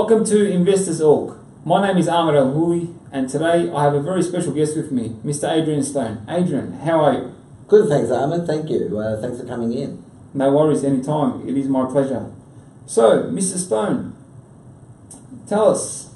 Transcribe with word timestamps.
Welcome 0.00 0.24
to 0.32 0.50
Investors 0.50 1.02
Org. 1.02 1.36
My 1.62 1.86
name 1.86 1.98
is 1.98 2.08
Ahmed 2.08 2.34
Al 2.34 2.54
Houli, 2.54 2.96
and 3.12 3.28
today 3.28 3.70
I 3.70 3.84
have 3.84 3.92
a 3.92 4.00
very 4.00 4.22
special 4.22 4.50
guest 4.50 4.74
with 4.74 4.90
me, 4.90 5.10
Mr. 5.22 5.46
Adrian 5.52 5.82
Stone. 5.82 6.24
Adrian, 6.26 6.72
how 6.72 7.00
are 7.00 7.12
you? 7.12 7.34
Good, 7.68 7.86
thanks, 7.90 8.10
Ahmed. 8.10 8.46
Thank 8.46 8.70
you. 8.70 8.98
Uh, 8.98 9.20
thanks 9.20 9.38
for 9.38 9.46
coming 9.46 9.74
in. 9.74 10.02
No 10.32 10.52
worries, 10.52 10.84
anytime. 10.84 11.46
It 11.46 11.54
is 11.54 11.68
my 11.68 11.84
pleasure. 11.84 12.32
So, 12.86 13.24
Mr. 13.24 13.58
Stone, 13.58 14.16
tell 15.46 15.68
us 15.68 16.14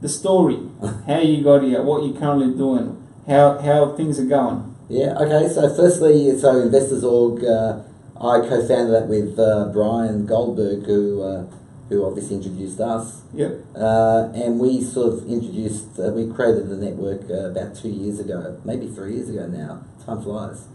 the 0.00 0.08
story, 0.08 0.60
how 1.08 1.18
you 1.18 1.42
got 1.42 1.64
here, 1.64 1.82
what 1.82 2.04
you're 2.04 2.16
currently 2.16 2.56
doing, 2.56 2.96
how, 3.26 3.58
how 3.58 3.96
things 3.96 4.20
are 4.20 4.24
going. 4.24 4.76
Yeah, 4.88 5.18
okay. 5.18 5.52
So, 5.52 5.74
firstly, 5.74 6.38
so 6.38 6.60
Investors 6.60 7.02
Org, 7.02 7.44
uh, 7.44 7.80
I 8.18 8.38
co 8.46 8.64
founded 8.64 8.94
that 8.94 9.08
with 9.08 9.36
uh, 9.36 9.70
Brian 9.72 10.26
Goldberg, 10.26 10.86
who, 10.86 11.22
uh, 11.22 11.46
who 11.88 12.04
obviously 12.04 12.36
introduced 12.36 12.80
us. 12.80 13.22
Yep. 13.34 13.64
Uh, 13.76 14.30
and 14.34 14.58
we 14.58 14.82
sort 14.82 15.14
of 15.14 15.30
introduced, 15.30 15.98
uh, 15.98 16.10
we 16.10 16.32
created 16.32 16.68
the 16.68 16.76
network 16.76 17.30
uh, 17.30 17.50
about 17.50 17.76
two 17.76 17.88
years 17.88 18.18
ago, 18.18 18.60
maybe 18.64 18.88
three 18.88 19.14
years 19.14 19.28
ago 19.28 19.46
now. 19.46 19.84
Time 20.04 20.22
flies. 20.22 20.66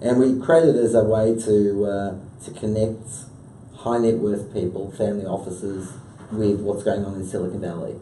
And 0.00 0.18
we 0.18 0.38
created 0.44 0.76
it 0.76 0.84
as 0.84 0.94
a 0.94 1.04
way 1.04 1.36
to, 1.40 1.84
uh, 1.86 2.44
to 2.44 2.50
connect 2.50 3.06
high 3.76 3.98
net 3.98 4.16
worth 4.16 4.52
people, 4.52 4.90
family 4.92 5.24
offices, 5.24 5.92
with 6.32 6.60
what's 6.60 6.82
going 6.82 7.04
on 7.04 7.14
in 7.14 7.26
Silicon 7.26 7.60
Valley. 7.60 7.94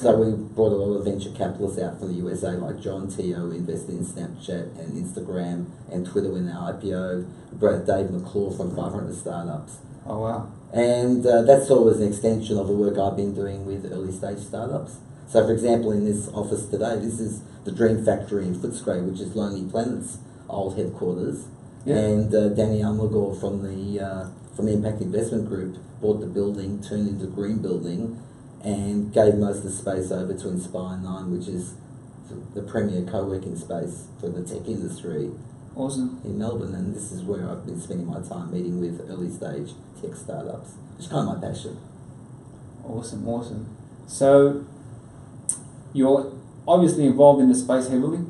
So 0.00 0.16
we 0.16 0.32
brought 0.32 0.72
a 0.72 0.76
lot 0.76 0.96
of 0.96 1.04
venture 1.04 1.30
capitalists 1.30 1.78
out 1.78 1.98
from 1.98 2.08
the 2.08 2.14
USA, 2.14 2.52
like 2.52 2.80
John 2.80 3.08
Teo, 3.08 3.40
who 3.40 3.52
invested 3.52 3.90
in 3.90 4.04
Snapchat 4.06 4.78
and 4.80 4.92
Instagram 4.94 5.66
and 5.92 6.06
Twitter 6.06 6.30
when 6.30 6.46
they 6.46 6.52
IPO. 6.52 7.28
We 7.52 7.58
brought 7.58 7.86
Dave 7.86 8.10
McClure 8.10 8.52
from 8.52 8.74
500 8.74 9.14
Startups. 9.14 9.76
Oh, 10.06 10.20
wow. 10.20 10.50
And 10.72 11.26
uh, 11.26 11.42
that 11.42 11.66
sort 11.66 11.80
of 11.80 11.84
was 11.84 12.00
an 12.00 12.08
extension 12.08 12.58
of 12.58 12.66
the 12.66 12.72
work 12.72 12.98
I've 12.98 13.16
been 13.16 13.34
doing 13.34 13.66
with 13.66 13.90
early 13.92 14.12
stage 14.12 14.38
startups. 14.38 14.96
So, 15.28 15.44
for 15.46 15.52
example, 15.52 15.92
in 15.92 16.04
this 16.04 16.28
office 16.28 16.66
today, 16.66 16.96
this 16.96 17.20
is 17.20 17.42
the 17.64 17.72
Dream 17.72 18.04
Factory 18.04 18.46
in 18.46 18.54
Footscray, 18.54 19.04
which 19.08 19.20
is 19.20 19.36
Lonely 19.36 19.70
Planet's 19.70 20.18
old 20.48 20.76
headquarters. 20.76 21.46
Yeah. 21.84 21.96
And 21.96 22.34
uh, 22.34 22.48
Danny 22.50 22.80
Almagor 22.80 23.38
from 23.38 23.62
the 23.62 24.00
uh, 24.00 24.28
from 24.56 24.66
the 24.66 24.72
Impact 24.72 25.00
Investment 25.00 25.48
Group 25.48 25.78
bought 26.00 26.20
the 26.20 26.26
building, 26.26 26.82
turned 26.82 27.08
it 27.08 27.12
into 27.12 27.24
a 27.24 27.28
green 27.28 27.58
building, 27.58 28.22
and 28.62 29.12
gave 29.12 29.34
most 29.34 29.58
of 29.58 29.64
the 29.64 29.70
space 29.70 30.10
over 30.10 30.34
to 30.34 30.44
Inspire9, 30.44 31.30
which 31.30 31.48
is 31.48 31.74
the 32.54 32.62
premier 32.62 33.02
co-working 33.02 33.56
space 33.56 34.06
for 34.20 34.28
the 34.28 34.42
tech 34.42 34.66
industry 34.66 35.30
Awesome. 35.74 36.20
in 36.24 36.38
Melbourne, 36.38 36.74
and 36.74 36.94
this 36.94 37.12
is 37.12 37.22
where 37.22 37.48
I've 37.50 37.64
been 37.64 37.80
spending 37.80 38.06
my 38.06 38.20
time 38.20 38.52
meeting 38.52 38.78
with 38.80 39.00
early 39.10 39.30
stage 39.30 39.72
tech 40.00 40.14
startups. 40.14 40.72
It's 40.98 41.06
kind 41.08 41.26
of 41.28 41.40
my 41.40 41.48
passion. 41.48 41.78
Awesome, 42.84 43.26
awesome. 43.26 43.66
So, 44.06 44.64
you're 45.94 46.30
obviously 46.68 47.06
involved 47.06 47.40
in 47.40 47.48
the 47.48 47.54
space 47.54 47.88
heavily. 47.88 48.20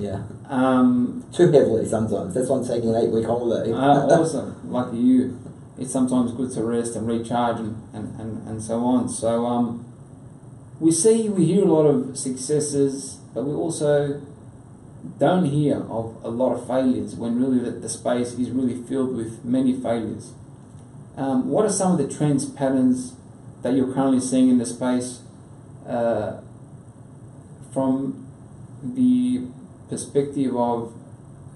Yeah, 0.00 0.22
Um, 0.48 1.24
too 1.32 1.50
heavily 1.50 1.84
sometimes. 1.86 2.32
That's 2.32 2.48
why 2.48 2.58
I'm 2.58 2.66
taking 2.66 2.90
an 2.94 3.02
eight 3.02 3.10
week 3.10 3.26
holiday. 3.26 3.72
uh, 3.72 4.06
awesome. 4.06 4.54
Lucky 4.70 4.96
you. 4.96 5.38
It's 5.76 5.92
sometimes 5.92 6.32
good 6.32 6.50
to 6.52 6.62
rest 6.64 6.96
and 6.96 7.06
recharge 7.06 7.58
and, 7.60 7.82
and, 7.92 8.18
and, 8.20 8.48
and 8.48 8.62
so 8.62 8.80
on. 8.84 9.08
So 9.08 9.44
um, 9.46 9.84
we 10.80 10.90
see, 10.92 11.28
we 11.28 11.44
hear 11.46 11.64
a 11.64 11.68
lot 11.72 11.84
of 11.86 12.16
successes, 12.16 13.18
but 13.34 13.44
we 13.44 13.52
also 13.52 14.20
don't 15.18 15.44
hear 15.44 15.76
of 15.76 16.16
a 16.24 16.28
lot 16.28 16.54
of 16.54 16.66
failures 16.66 17.14
when 17.14 17.40
really 17.40 17.58
the, 17.58 17.70
the 17.70 17.88
space 17.88 18.32
is 18.32 18.50
really 18.50 18.82
filled 18.82 19.16
with 19.16 19.44
many 19.44 19.72
failures. 19.80 20.32
Um, 21.16 21.48
what 21.48 21.64
are 21.64 21.72
some 21.72 21.92
of 21.92 21.98
the 21.98 22.12
trends, 22.12 22.46
patterns 22.46 23.14
that 23.62 23.74
you're 23.74 23.92
currently 23.92 24.20
seeing 24.20 24.48
in 24.48 24.58
the 24.58 24.66
space 24.66 25.20
uh, 25.86 26.40
from 27.72 28.26
the 28.82 29.46
perspective 29.88 30.54
of 30.56 30.92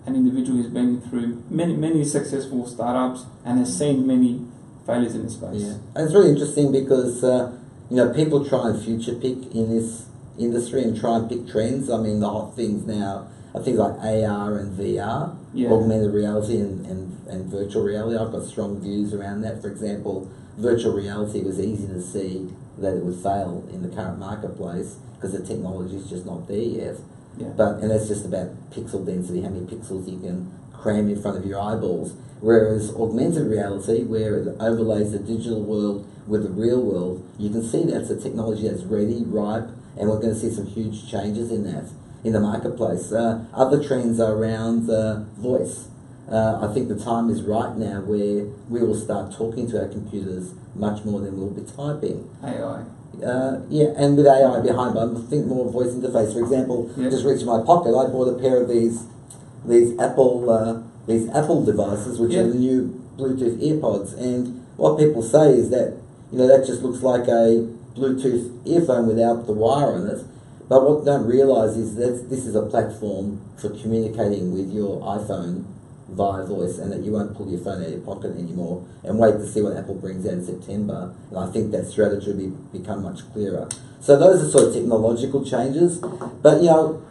an 0.06 0.16
individual 0.16 0.58
who's 0.58 0.70
been 0.72 1.00
through 1.00 1.44
many 1.48 1.76
many 1.76 2.04
successful 2.04 2.66
startups 2.66 3.24
and 3.44 3.58
has 3.60 3.76
seen 3.78 4.06
many 4.06 4.44
failures 4.84 5.14
in 5.14 5.24
the 5.24 5.30
space. 5.30 5.62
Yeah, 5.62 5.76
and 5.94 6.04
it's 6.04 6.14
really 6.14 6.30
interesting 6.30 6.72
because 6.72 7.22
uh, 7.22 7.56
you 7.88 7.96
know 7.96 8.12
people 8.12 8.44
try 8.44 8.70
and 8.70 8.82
future 8.82 9.14
pick 9.14 9.54
in 9.54 9.70
this 9.70 10.06
industry 10.38 10.82
and 10.82 10.98
try 10.98 11.16
and 11.16 11.28
pick 11.28 11.46
trends. 11.48 11.90
I 11.90 11.98
mean, 12.00 12.20
the 12.20 12.28
hot 12.28 12.54
things 12.56 12.86
now 12.86 13.28
are 13.54 13.62
things 13.62 13.78
like 13.78 13.92
AR 14.00 14.58
and 14.58 14.78
VR, 14.78 15.36
Yeah. 15.52 15.70
augmented 15.70 16.12
reality 16.12 16.58
and, 16.58 16.84
and, 16.86 17.26
and 17.28 17.46
virtual 17.50 17.82
reality. 17.82 18.16
I've 18.16 18.32
got 18.32 18.44
strong 18.46 18.80
views 18.80 19.12
around 19.12 19.42
that. 19.42 19.60
For 19.60 19.68
example, 19.68 20.30
virtual 20.56 20.94
reality 20.94 21.42
was 21.42 21.60
easy 21.60 21.86
to 21.88 22.00
see 22.00 22.48
that 22.78 22.94
it 22.96 23.04
would 23.04 23.16
fail 23.16 23.64
in 23.72 23.82
the 23.82 23.94
current 23.94 24.18
marketplace 24.18 24.96
because 25.14 25.32
the 25.32 25.44
technology 25.44 25.96
is 25.96 26.08
just 26.08 26.24
not 26.26 26.48
there 26.48 26.56
yet. 26.56 26.96
Yeah. 27.38 27.48
But 27.56 27.76
and 27.80 27.90
that's 27.90 28.08
just 28.08 28.24
about 28.24 28.48
pixel 28.70 29.04
density, 29.06 29.42
how 29.42 29.50
many 29.50 29.66
pixels 29.66 30.10
you 30.10 30.18
can 30.18 30.50
cram 30.72 31.08
in 31.08 31.20
front 31.20 31.38
of 31.38 31.46
your 31.46 31.60
eyeballs. 31.60 32.14
Whereas 32.40 32.90
augmented 32.96 33.46
reality, 33.46 34.02
where 34.02 34.38
it 34.38 34.56
overlays 34.58 35.12
the 35.12 35.18
digital 35.20 35.62
world 35.62 36.06
with 36.26 36.42
the 36.42 36.50
real 36.50 36.80
world, 36.82 37.22
you 37.38 37.50
can 37.50 37.62
see 37.62 37.84
that's 37.84 38.10
a 38.10 38.16
technology 38.20 38.68
that's 38.68 38.82
ready, 38.82 39.22
ripe, 39.24 39.68
and 39.98 40.08
we're 40.08 40.18
going 40.20 40.34
to 40.34 40.38
see 40.38 40.50
some 40.50 40.66
huge 40.66 41.10
changes 41.10 41.50
in 41.50 41.64
that 41.64 41.84
in 42.24 42.32
the 42.32 42.40
marketplace. 42.40 43.10
Uh, 43.12 43.44
other 43.52 43.82
trends 43.82 44.20
are 44.20 44.32
around 44.32 44.88
uh, 44.88 45.20
voice. 45.38 45.88
Uh, 46.30 46.66
I 46.68 46.72
think 46.72 46.88
the 46.88 46.96
time 46.98 47.28
is 47.30 47.42
right 47.42 47.76
now 47.76 48.00
where 48.00 48.44
we 48.70 48.80
will 48.80 48.94
start 48.94 49.32
talking 49.36 49.68
to 49.72 49.80
our 49.82 49.88
computers 49.88 50.52
much 50.74 51.04
more 51.04 51.20
than 51.20 51.36
we'll 51.38 51.50
be 51.50 51.62
typing. 51.62 52.30
AI. 52.42 52.84
Uh, 53.22 53.60
yeah, 53.68 53.92
and 53.96 54.16
with 54.16 54.26
AI 54.26 54.60
behind, 54.60 54.94
but 54.94 55.10
I 55.14 55.20
think 55.28 55.46
more 55.46 55.70
voice 55.70 55.88
interface. 55.92 56.32
For 56.32 56.40
example, 56.40 56.90
Yeah. 56.96 57.10
just 57.10 57.24
reached 57.24 57.44
my 57.44 57.60
pocket. 57.62 57.90
I 57.94 58.06
bought 58.06 58.28
a 58.28 58.38
pair 58.38 58.62
of 58.62 58.68
these 58.68 59.02
these 59.66 59.96
Apple 59.98 60.48
uh, 60.48 60.78
these 61.06 61.28
Apple 61.30 61.62
devices, 61.64 62.18
which 62.18 62.32
Yeah. 62.32 62.42
are 62.42 62.48
the 62.48 62.54
new 62.54 62.94
Bluetooth 63.18 63.58
AirPods. 63.60 64.16
And 64.18 64.60
what 64.76 64.96
people 64.98 65.22
say 65.22 65.54
is 65.54 65.68
that 65.70 65.94
you 66.32 66.38
know 66.38 66.46
that 66.46 66.64
just 66.66 66.82
looks 66.82 67.02
like 67.02 67.28
a 67.28 67.66
Bluetooth 67.94 68.66
earphone 68.66 69.06
without 69.06 69.46
the 69.46 69.52
wire 69.52 69.92
on 69.92 70.08
it. 70.08 70.24
But 70.68 70.88
what 70.88 71.04
they 71.04 71.10
don't 71.10 71.26
realise 71.26 71.76
is 71.76 71.96
that 71.96 72.30
this 72.30 72.46
is 72.46 72.54
a 72.54 72.62
platform 72.62 73.40
for 73.58 73.70
communicating 73.70 74.52
with 74.52 74.72
your 74.72 75.00
iPhone 75.02 75.64
via 76.08 76.44
voice, 76.44 76.78
and 76.78 76.92
that 76.92 77.00
you 77.02 77.12
won't 77.12 77.34
pull 77.34 77.48
your 77.50 77.60
phone 77.60 77.80
out 77.80 77.86
of 77.86 77.92
your 77.92 78.00
pocket 78.00 78.36
anymore 78.36 78.86
and 79.02 79.18
wait 79.18 79.32
to 79.32 79.46
see 79.46 79.62
what 79.62 79.76
Apple 79.76 79.94
brings 79.94 80.26
out 80.26 80.34
in 80.34 80.44
September. 80.44 81.14
And 81.30 81.38
I 81.38 81.50
think 81.50 81.72
that 81.72 81.86
strategy 81.86 82.32
will 82.32 82.38
be, 82.38 82.78
become 82.78 83.02
much 83.02 83.20
clearer. 83.32 83.68
So 84.00 84.18
those 84.18 84.42
are 84.42 84.50
sort 84.50 84.68
of 84.68 84.74
technological 84.74 85.44
changes. 85.44 85.98
But 85.98 86.62
you 86.62 86.68
know, 86.68 87.02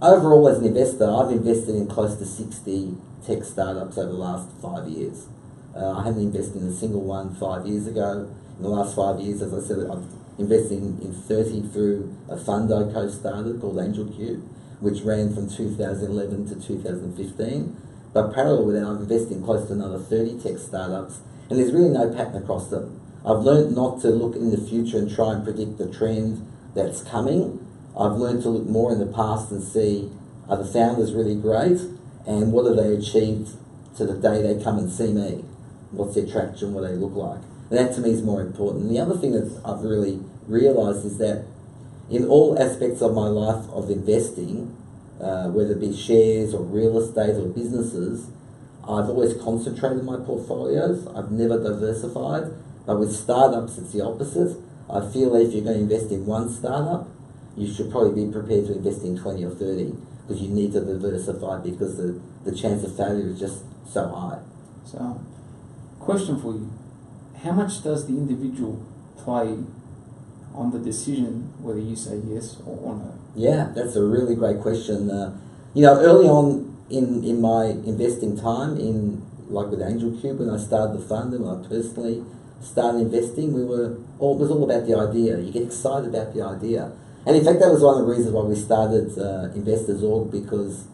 overall 0.00 0.48
as 0.48 0.58
an 0.58 0.66
investor, 0.66 1.10
I've 1.10 1.30
invested 1.30 1.74
in 1.74 1.86
close 1.86 2.16
to 2.16 2.24
60 2.24 2.96
tech 3.26 3.44
startups 3.44 3.98
over 3.98 4.12
the 4.12 4.18
last 4.18 4.48
five 4.62 4.88
years. 4.88 5.26
Uh, 5.74 5.98
I 5.98 6.04
haven't 6.04 6.22
invested 6.22 6.62
in 6.62 6.68
a 6.68 6.72
single 6.72 7.02
one 7.02 7.34
five 7.34 7.66
years 7.66 7.86
ago. 7.86 8.28
In 8.56 8.62
the 8.62 8.68
last 8.68 8.96
five 8.96 9.20
years, 9.20 9.40
as 9.40 9.54
I 9.54 9.60
said, 9.66 9.78
I've 9.90 10.04
invested 10.38 10.78
in, 10.78 11.00
in 11.00 11.12
30 11.12 11.68
through 11.68 12.16
a 12.28 12.36
fund 12.36 12.72
I 12.72 12.92
co-started 12.92 13.60
called 13.60 13.78
Angel 13.78 14.06
Cube, 14.06 14.42
which 14.80 15.02
ran 15.02 15.34
from 15.34 15.48
2011 15.48 16.48
to 16.48 16.66
2015. 16.66 17.76
But 18.12 18.34
parallel 18.34 18.66
with 18.66 18.74
that, 18.76 18.86
I've 18.86 19.00
invested 19.00 19.32
in 19.32 19.44
close 19.44 19.68
to 19.68 19.74
another 19.74 19.98
30 19.98 20.40
tech 20.40 20.58
startups, 20.58 21.20
and 21.48 21.58
there's 21.58 21.72
really 21.72 21.90
no 21.90 22.12
pattern 22.12 22.42
across 22.42 22.68
them. 22.68 23.00
I've 23.24 23.38
learned 23.38 23.76
not 23.76 24.00
to 24.02 24.08
look 24.08 24.34
in 24.34 24.50
the 24.50 24.58
future 24.58 24.98
and 24.98 25.14
try 25.14 25.32
and 25.32 25.44
predict 25.44 25.78
the 25.78 25.90
trend 25.92 26.46
that's 26.74 27.02
coming. 27.02 27.64
I've 27.98 28.12
learned 28.12 28.42
to 28.42 28.48
look 28.48 28.66
more 28.66 28.92
in 28.92 28.98
the 28.98 29.06
past 29.06 29.50
and 29.50 29.62
see 29.62 30.10
are 30.48 30.56
the 30.56 30.64
founders 30.64 31.12
really 31.12 31.36
great, 31.36 31.78
and 32.26 32.52
what 32.52 32.66
have 32.66 32.76
they 32.76 32.94
achieved 32.94 33.52
to 33.96 34.04
the 34.04 34.14
day 34.14 34.42
they 34.42 34.62
come 34.62 34.78
and 34.78 34.90
see 34.90 35.12
me? 35.12 35.44
What's 35.92 36.14
their 36.14 36.26
traction? 36.26 36.74
What 36.74 36.82
they 36.82 36.94
look 36.94 37.14
like? 37.14 37.40
And 37.70 37.78
that 37.78 37.94
to 37.94 38.00
me 38.00 38.10
is 38.10 38.22
more 38.22 38.40
important. 38.40 38.84
And 38.84 38.90
the 38.90 39.00
other 39.00 39.16
thing 39.16 39.32
that 39.32 39.60
I've 39.64 39.82
really 39.82 40.20
realised 40.46 41.04
is 41.04 41.18
that 41.18 41.44
in 42.10 42.26
all 42.26 42.60
aspects 42.60 43.00
of 43.00 43.14
my 43.14 43.28
life 43.28 43.68
of 43.70 43.90
investing, 43.90 44.76
uh, 45.20 45.48
whether 45.48 45.72
it 45.72 45.80
be 45.80 45.96
shares 45.96 46.54
or 46.54 46.62
real 46.62 46.98
estate 46.98 47.36
or 47.36 47.46
businesses, 47.46 48.30
I've 48.82 49.08
always 49.08 49.34
concentrated 49.34 50.02
my 50.04 50.16
portfolios. 50.16 51.06
I've 51.14 51.30
never 51.30 51.62
diversified. 51.62 52.50
But 52.86 52.98
with 52.98 53.14
startups, 53.14 53.78
it's 53.78 53.92
the 53.92 54.04
opposite. 54.04 54.56
I 54.88 55.08
feel 55.12 55.36
if 55.36 55.52
you're 55.52 55.62
going 55.62 55.76
to 55.76 55.94
invest 55.94 56.10
in 56.10 56.26
one 56.26 56.50
startup, 56.50 57.08
you 57.56 57.72
should 57.72 57.90
probably 57.90 58.24
be 58.24 58.32
prepared 58.32 58.66
to 58.66 58.76
invest 58.76 59.02
in 59.02 59.16
20 59.16 59.44
or 59.44 59.50
30 59.50 59.94
because 60.26 60.42
you 60.42 60.48
need 60.48 60.72
to 60.72 60.80
diversify 60.80 61.58
because 61.58 61.96
the, 61.96 62.20
the 62.44 62.56
chance 62.56 62.82
of 62.82 62.96
failure 62.96 63.26
is 63.26 63.38
just 63.38 63.62
so 63.86 64.08
high. 64.08 64.40
So, 64.84 65.20
question 66.00 66.40
for 66.40 66.52
you: 66.54 66.70
How 67.44 67.52
much 67.52 67.82
does 67.84 68.06
the 68.06 68.14
individual 68.14 68.82
play 69.16 69.56
on 70.54 70.72
the 70.72 70.78
decision 70.78 71.52
whether 71.60 71.78
you 71.78 71.94
say 71.94 72.20
yes 72.26 72.56
or, 72.66 72.96
no? 72.96 73.14
Yeah, 73.36 73.70
that's 73.74 73.94
a 73.94 74.02
really 74.02 74.34
great 74.34 74.60
question. 74.60 75.10
Uh, 75.10 75.38
you 75.74 75.82
know, 75.82 76.00
early 76.00 76.26
on 76.26 76.76
in, 76.90 77.22
in 77.22 77.40
my 77.40 77.66
investing 77.66 78.36
time, 78.36 78.76
in 78.76 79.22
like 79.48 79.68
with 79.68 79.82
Angel 79.82 80.12
Cube, 80.20 80.40
when 80.40 80.50
I 80.50 80.58
started 80.58 80.98
the 80.98 81.04
fund 81.04 81.34
and 81.34 81.46
I 81.46 81.66
personally 81.68 82.24
started 82.62 83.00
investing, 83.00 83.52
we 83.52 83.64
were 83.64 83.96
all, 84.18 84.36
it 84.36 84.40
was 84.40 84.50
all 84.50 84.64
about 84.64 84.86
the 84.86 84.96
idea. 84.96 85.38
You 85.38 85.52
get 85.52 85.62
excited 85.62 86.14
about 86.14 86.34
the 86.34 86.42
idea. 86.42 86.92
And 87.26 87.36
in 87.36 87.44
fact, 87.44 87.60
that 87.60 87.70
was 87.70 87.82
one 87.82 88.00
of 88.00 88.06
the 88.06 88.12
reasons 88.12 88.32
why 88.32 88.42
we 88.42 88.56
started 88.56 89.18
uh, 89.18 89.52
Investors 89.54 90.02
Org 90.02 90.30
because, 90.30 90.86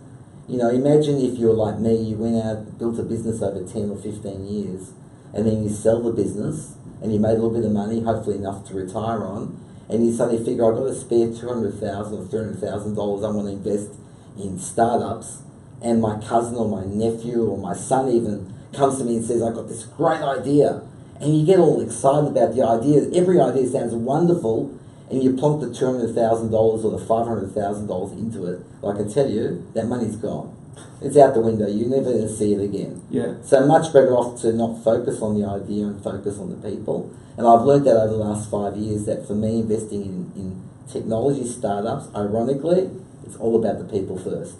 you 0.49 0.59
know, 0.59 0.69
imagine 0.71 1.21
if 1.21 1.39
you're 1.39 1.55
like 1.55 1.79
me, 1.79 1.97
you 1.97 2.17
went 2.17 2.45
out, 2.45 2.79
built 2.79 2.99
a 2.99 3.03
business 3.03 3.43
over 3.43 3.65
10 3.65 3.91
or 3.91 3.97
15 3.97 4.47
years, 4.47 4.93
and 5.35 5.47
then 5.47 5.63
you 5.63 5.69
sell 5.69 6.01
the 6.03 6.13
business 6.13 6.77
and 7.03 7.13
you 7.13 7.19
made 7.19 7.31
a 7.31 7.35
little 7.35 7.51
bit 7.51 7.65
of 7.65 7.73
money, 7.73 8.01
hopefully 8.03 8.37
enough 8.37 8.67
to 8.69 8.75
retire 8.75 9.25
on, 9.25 9.61
and 9.89 10.07
you 10.07 10.13
suddenly 10.13 10.45
figure, 10.45 10.71
I've 10.71 10.79
got 10.79 10.87
to 10.87 10.95
spare 10.95 11.29
200000 11.29 12.19
or 12.19 12.25
$300,000 12.25 13.25
I 13.25 13.31
want 13.31 13.47
to 13.47 13.53
invest 13.53 13.91
in 14.39 14.59
startups, 14.59 15.43
and 15.83 16.01
my 16.01 16.19
cousin 16.21 16.57
or 16.57 16.69
my 16.69 16.85
nephew 16.85 17.45
or 17.45 17.59
my 17.59 17.75
son 17.75 18.09
even 18.11 18.53
comes 18.73 18.99
to 18.99 19.05
me 19.05 19.17
and 19.17 19.25
says, 19.25 19.43
I've 19.43 19.55
got 19.55 19.69
this 19.69 19.85
great 19.85 20.23
idea. 20.23 20.83
And 21.21 21.39
you 21.39 21.47
get 21.47 21.59
all 21.59 21.81
excited 21.81 22.29
about 22.29 22.55
the 22.55 22.63
idea. 22.63 23.09
Every 23.15 23.41
idea 23.41 23.69
sounds 23.69 23.95
wonderful, 23.95 24.76
and 25.11 25.23
you 25.23 25.37
plonk 25.37 25.61
the 25.61 25.69
$200,000 25.69 26.53
or 26.53 26.91
the 26.91 27.05
$500,000 27.05 28.13
into 28.19 28.47
it. 28.47 28.61
Like 28.83 28.97
I 28.99 29.09
tell 29.09 29.31
you, 29.31 29.67
that 29.75 29.87
money's 29.87 30.17
gone. 30.17 30.55
It's 31.01 31.17
out 31.17 31.35
the 31.35 31.41
window. 31.41 31.69
You 31.69 31.87
never 31.87 32.29
see 32.29 32.55
it 32.55 32.61
again. 32.61 33.03
Yeah. 33.11 33.35
So 33.43 33.67
much 33.67 33.93
better 33.93 34.17
off 34.17 34.41
to 34.43 34.53
not 34.53 34.83
focus 34.83 35.21
on 35.21 35.41
the 35.41 35.47
idea 35.47 35.87
and 35.87 36.03
focus 36.03 36.39
on 36.39 36.51
the 36.51 36.71
people. 36.71 37.15
And 37.37 37.47
I've 37.47 37.63
learned 37.63 37.87
that 37.87 37.97
over 37.97 38.13
the 38.13 38.25
last 38.25 38.51
five 38.51 38.77
years 38.77 39.05
that 39.05 39.27
for 39.27 39.35
me, 39.35 39.61
investing 39.61 40.03
in, 40.03 40.33
in 40.35 40.63
technology 40.91 41.47
startups, 41.47 42.09
ironically, 42.15 42.91
it's 43.25 43.37
all 43.37 43.57
about 43.57 43.79
the 43.79 43.85
people 43.85 44.19
first. 44.19 44.57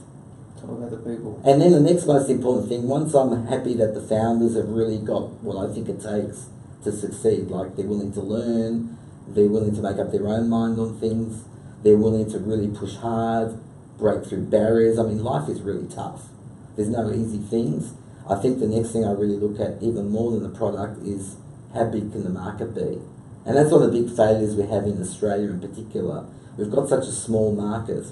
It's 0.55 0.65
all 0.65 0.77
about 0.77 0.91
the 0.91 0.99
people. 0.99 1.41
And 1.45 1.61
then 1.61 1.73
the 1.73 1.81
next 1.81 2.07
most 2.07 2.29
important 2.29 2.69
thing, 2.69 2.87
once 2.87 3.15
I'm 3.15 3.47
happy 3.47 3.75
that 3.75 3.95
the 3.95 4.03
founders 4.03 4.57
have 4.57 4.69
really 4.69 4.99
got 4.99 5.43
what 5.43 5.57
I 5.57 5.73
think 5.73 5.89
it 5.89 6.03
takes 6.03 6.47
to 6.85 6.93
succeed, 6.93 7.49
like 7.49 7.77
they're 7.77 7.87
willing 7.87 8.13
to 8.13 8.21
learn, 8.21 8.97
they're 9.29 9.49
willing 9.49 9.75
to 9.75 9.83
make 9.83 9.99
up 9.99 10.13
their 10.13 10.27
own 10.27 10.49
mind 10.49 10.79
on 10.79 10.99
things, 10.99 11.45
they're 11.83 11.97
willing 11.97 12.31
to 12.31 12.39
really 12.39 12.69
push 12.69 12.97
hard, 12.97 13.59
break 13.99 14.27
through 14.27 14.47
barriers. 14.47 14.99
I 14.99 15.03
mean, 15.05 15.23
life 15.23 15.49
is 15.49 15.61
really 15.61 15.87
tough. 15.87 16.29
There's 16.77 16.89
no 16.89 17.13
easy 17.13 17.39
things. 17.39 17.95
I 18.29 18.37
think 18.37 18.59
the 18.59 18.67
next 18.67 18.93
thing 18.93 19.05
I 19.05 19.13
really 19.13 19.37
look 19.37 19.61
at, 19.61 19.83
even 19.83 20.11
more 20.11 20.33
than 20.33 20.43
the 20.43 20.57
product, 20.57 21.03
is 21.03 21.37
how 21.73 21.85
big 21.85 22.13
can 22.13 22.25
the 22.25 22.31
market 22.31 22.75
be? 22.75 23.01
And 23.45 23.57
that's 23.57 23.71
one 23.71 23.83
of 23.83 23.93
the 23.93 24.03
big 24.03 24.15
failures 24.17 24.57
we 24.57 24.67
have 24.67 24.85
in 24.85 25.01
Australia 25.01 25.51
in 25.51 25.61
particular. 25.61 26.27
We've 26.57 26.71
got 26.71 26.89
such 26.89 27.05
a 27.05 27.13
small 27.13 27.55
market. 27.55 28.07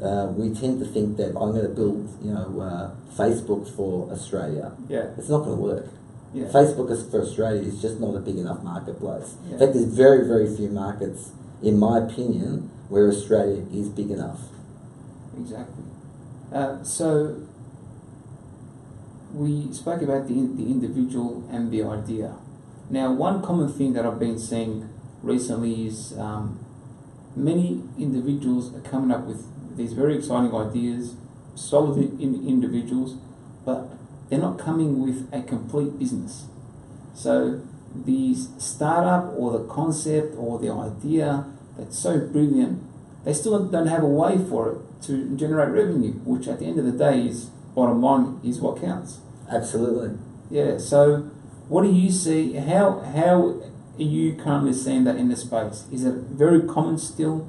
Uh, 0.00 0.26
we 0.36 0.54
tend 0.54 0.80
to 0.80 0.86
think 0.86 1.16
that 1.16 1.28
I'm 1.30 1.52
going 1.52 1.62
to 1.62 1.68
build, 1.68 2.16
you 2.22 2.32
know, 2.32 2.60
uh, 2.60 3.14
Facebook 3.16 3.68
for 3.74 4.10
Australia. 4.12 4.72
Yeah. 4.88 5.10
It's 5.18 5.28
not 5.28 5.44
going 5.44 5.56
to 5.56 5.62
work. 5.62 5.86
Yeah. 6.34 6.46
Facebook 6.46 6.90
is 6.90 7.08
for 7.08 7.22
Australia 7.22 7.62
is 7.62 7.80
just 7.80 8.00
not 8.00 8.16
a 8.16 8.20
big 8.20 8.36
enough 8.36 8.62
marketplace. 8.62 9.36
Yeah. 9.46 9.52
In 9.52 9.58
fact, 9.60 9.74
there's 9.74 9.86
very, 9.86 10.26
very 10.26 10.54
few 10.54 10.68
markets, 10.68 11.30
in 11.62 11.78
my 11.78 11.98
opinion, 11.98 12.70
where 12.88 13.08
Australia 13.08 13.64
is 13.72 13.88
big 13.88 14.10
enough. 14.10 14.40
Exactly. 15.38 15.84
Uh, 16.52 16.82
so 16.82 17.40
we 19.32 19.72
spoke 19.72 20.02
about 20.02 20.26
the 20.28 20.34
the 20.34 20.66
individual 20.66 21.44
and 21.50 21.70
the 21.70 21.82
idea. 21.82 22.34
Now, 22.90 23.12
one 23.12 23.42
common 23.42 23.72
thing 23.72 23.92
that 23.94 24.04
I've 24.04 24.18
been 24.18 24.38
seeing 24.38 24.88
recently 25.22 25.86
is 25.86 26.18
um, 26.18 26.58
many 27.34 27.82
individuals 27.98 28.74
are 28.74 28.80
coming 28.80 29.10
up 29.10 29.24
with 29.24 29.46
these 29.76 29.92
very 29.92 30.16
exciting 30.16 30.54
ideas, 30.54 31.16
solid 31.54 32.20
in 32.20 32.46
individuals, 32.46 33.16
but 33.64 33.88
they're 34.28 34.38
not 34.38 34.58
coming 34.58 35.02
with 35.02 35.28
a 35.32 35.42
complete 35.42 35.98
business. 35.98 36.46
So 37.14 37.62
the 37.94 38.34
startup 38.58 39.32
or 39.36 39.52
the 39.52 39.64
concept 39.66 40.34
or 40.36 40.58
the 40.58 40.70
idea 40.70 41.46
that's 41.78 41.98
so 41.98 42.18
brilliant, 42.18 42.82
they 43.24 43.32
still 43.32 43.64
don't 43.64 43.86
have 43.86 44.02
a 44.02 44.08
way 44.08 44.38
for 44.38 44.72
it 44.72 45.02
to 45.06 45.36
generate 45.36 45.70
revenue, 45.70 46.12
which 46.24 46.48
at 46.48 46.58
the 46.58 46.66
end 46.66 46.78
of 46.78 46.84
the 46.84 46.92
day 46.92 47.26
is 47.26 47.50
bottom 47.74 48.02
line 48.02 48.40
is 48.44 48.60
what 48.60 48.80
counts. 48.80 49.18
Absolutely. 49.50 50.18
Yeah. 50.50 50.78
So 50.78 51.30
what 51.68 51.82
do 51.82 51.92
you 51.92 52.10
see? 52.10 52.54
How 52.54 53.00
how 53.00 53.60
are 53.98 54.02
you 54.02 54.34
currently 54.34 54.72
seeing 54.72 55.04
that 55.04 55.16
in 55.16 55.28
the 55.28 55.36
space? 55.36 55.84
Is 55.92 56.04
it 56.04 56.14
very 56.14 56.62
common 56.62 56.98
still, 56.98 57.48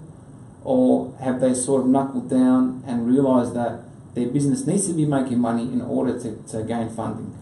or 0.63 1.16
have 1.22 1.39
they 1.39 1.54
sort 1.54 1.81
of 1.81 1.88
knuckled 1.88 2.30
down 2.30 2.83
and 2.86 3.07
realised 3.07 3.54
that 3.56 3.81
their 4.16 4.28
business 4.30 4.66
needs 4.66 4.88
to 4.88 4.94
be 4.94 5.06
making 5.06 5.40
money 5.40 5.64
in 5.64 5.82
order 5.82 6.18
to, 6.20 6.36
to 6.52 6.64
gain 6.64 6.90
funding? 6.90 7.34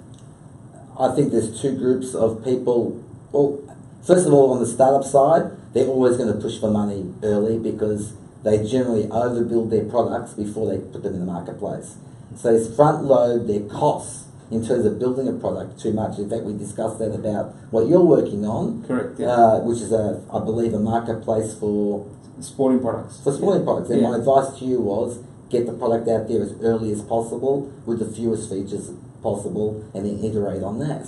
I 1.00 1.14
think 1.16 1.32
there's 1.32 1.60
two 1.62 1.78
groups 1.78 2.14
of 2.14 2.44
people. 2.44 3.04
Well, 3.32 3.60
first 4.06 4.28
of 4.28 4.34
all, 4.34 4.52
on 4.54 4.60
the 4.60 4.66
startup 4.68 5.04
side, 5.04 5.52
they're 5.74 5.88
always 5.88 6.18
going 6.18 6.34
to 6.34 6.40
push 6.40 6.60
for 6.60 6.70
money 6.70 7.14
early 7.24 7.58
because 7.58 8.14
they 8.44 8.64
generally 8.66 9.04
overbuild 9.06 9.70
their 9.70 9.86
products 9.86 10.34
before 10.34 10.68
they 10.70 10.78
put 10.92 11.04
them 11.04 11.14
in 11.14 11.20
the 11.22 11.26
marketplace. 11.26 11.96
So 12.36 12.58
they 12.58 12.76
front 12.76 13.04
load 13.06 13.48
their 13.48 13.62
costs 13.62 14.26
in 14.52 14.66
terms 14.66 14.86
of 14.86 15.00
building 15.00 15.28
a 15.28 15.34
product 15.34 15.80
too 15.80 15.94
much. 15.94 16.20
In 16.20 16.30
fact, 16.30 16.44
we 16.44 16.54
discussed 16.58 17.00
that 17.00 17.14
about 17.14 17.54
what 17.72 17.88
you're 17.88 18.04
working 18.04 18.46
on, 18.46 18.84
Correct. 18.86 19.20
Yeah. 19.20 19.28
uh, 19.30 19.60
which 19.62 19.80
is 19.80 19.92
a, 19.92 20.22
I 20.32 20.40
believe, 20.40 20.74
a 20.74 20.80
marketplace 20.80 21.54
for 21.56 22.06
Sporting 22.40 22.82
products. 22.82 23.20
for 23.22 23.32
sporting 23.32 23.62
Yeah. 23.62 23.66
products. 23.66 23.90
And 23.90 24.02
Yeah. 24.02 24.10
my 24.10 24.18
advice 24.18 24.58
to 24.60 24.66
you 24.66 24.82
was 24.82 25.20
get 25.54 25.66
the 25.66 25.74
product 25.74 26.10
out 26.10 26.28
there 26.28 26.42
as 26.42 26.54
early 26.62 26.92
as 26.92 27.02
possible 27.02 27.72
with 27.86 28.00
the 28.00 28.10
fewest 28.10 28.50
features 28.50 28.92
possible 29.22 29.86
and 29.94 30.06
then 30.06 30.20
iterate 30.20 30.64
on 30.64 30.80
that. 30.80 31.08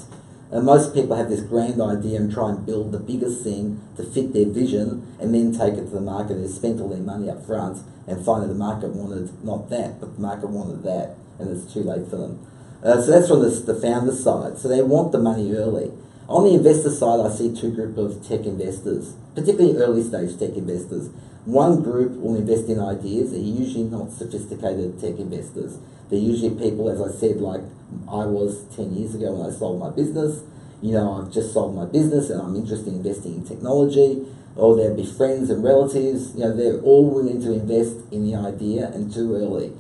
And 0.52 0.64
most 0.64 0.94
people 0.94 1.18
have 1.18 1.28
this 1.28 1.42
grand 1.42 1.82
idea 1.82 2.22
and 2.22 2.32
try 2.32 2.50
and 2.50 2.66
build 2.66 2.92
the 2.92 3.00
biggest 3.00 3.44
thing 3.44 3.82
to 3.98 4.04
fit 4.04 4.32
their 4.32 4.46
vision 4.46 5.06
and 5.20 5.34
then 5.34 5.52
take 5.52 5.74
it 5.74 5.90
to 5.90 5.96
the 6.00 6.02
market. 6.02 6.36
They've 6.36 6.50
spent 6.50 6.80
all 6.80 6.88
their 6.88 7.00
money 7.00 7.30
up 7.30 7.46
front 7.46 7.84
and 8.08 8.24
find 8.24 8.44
that 8.44 8.48
the 8.48 8.56
market 8.56 8.90
wanted 8.90 9.44
not 9.44 9.70
that, 9.72 10.00
but 10.00 10.16
the 10.16 10.22
market 10.22 10.48
wanted 10.48 10.84
that, 10.84 11.16
and 11.40 11.50
it's 11.50 11.74
too 11.74 11.82
late 11.82 12.08
for 12.08 12.18
them. 12.18 12.46
Uh, 12.84 13.02
so 13.02 13.12
that's 13.12 13.28
from 13.28 13.42
the, 13.42 13.50
the 13.50 13.74
founder 13.74 14.14
side. 14.14 14.60
So 14.60 14.68
they 14.68 14.84
want 14.84 15.12
the 15.12 15.18
money 15.18 15.52
early. 15.54 15.92
On 16.30 16.44
the 16.44 16.54
investor 16.54 16.92
side, 16.92 17.20
I 17.20 17.30
see 17.34 17.54
two 17.54 17.72
groups 17.74 17.98
of 17.98 18.28
tech 18.28 18.46
investors, 18.46 19.16
particularly 19.34 19.78
early 19.78 20.04
stage 20.04 20.38
tech 20.38 20.56
investors. 20.56 21.10
One 21.46 21.84
group 21.84 22.20
will 22.20 22.36
invest 22.36 22.70
in 22.70 22.80
ideas. 22.80 23.32
They're 23.32 23.40
usually 23.40 23.84
not 23.84 24.12
sophisticated 24.12 25.00
tech 25.00 25.20
investors. 25.20 25.78
They're 26.10 26.20
usually 26.20 26.58
people, 26.58 26.90
as 26.90 27.00
I 27.00 27.16
said, 27.16 27.38
like 27.38 27.62
I 28.10 28.26
was 28.26 28.64
10 28.76 28.96
years 28.96 29.14
ago 29.14 29.32
when 29.32 29.54
I 29.54 29.54
sold 29.54 29.80
my 29.80 29.92
business. 29.92 30.42
You 30.82 30.94
know, 30.94 31.22
I've 31.22 31.32
just 31.32 31.54
sold 31.54 31.76
my 31.76 31.86
business 31.86 32.32
and 32.32 32.42
I'm 32.42 32.56
interested 32.56 32.88
in 32.88 32.96
investing 32.96 33.36
in 33.36 33.46
technology. 33.46 34.26
Or 34.56 34.76
there'll 34.76 34.96
be 34.96 35.06
friends 35.06 35.52
and 35.52 35.64
relatives. 35.64 36.34
You 36.34 36.46
know, 36.46 36.56
they're 36.56 36.80
all 36.82 37.12
willing 37.12 37.42
to 37.42 37.54
invest 37.54 37.98
in 38.12 38.26
the 38.26 38.36
idea 38.36 38.88
and 38.88 39.14
too 39.14 39.36
early. 39.36 39.72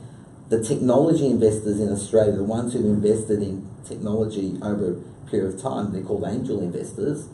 The 0.50 0.63
technology 0.63 1.25
investors 1.25 1.79
in 1.79 1.91
Australia, 1.91 2.34
the 2.34 2.43
ones 2.43 2.74
who've 2.74 2.86
invested 2.86 3.41
in 3.41 3.67
technology 3.88 4.60
over 4.62 4.93
a 4.93 5.29
period 5.31 5.55
of 5.55 5.62
time, 5.62 5.93
they're 5.93 6.03
called 6.03 6.25
angel 6.27 6.62
investors 6.62 7.27